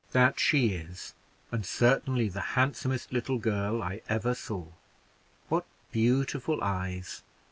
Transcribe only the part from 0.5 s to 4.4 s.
is; and certainly the handsomest little girl I ever